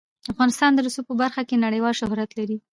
[0.31, 2.57] افغانستان د رسوب په برخه کې نړیوال شهرت لري.